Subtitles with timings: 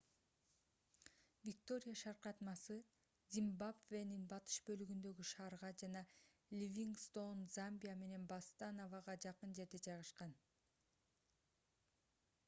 [1.47, 2.77] виктория шаркыратмасы
[3.35, 6.03] зимбабвенин батыш бөлүгүндөгү шаарга жана
[6.63, 10.33] ливингстоун замбия менен ботсаванага жакын жерде жайгашкан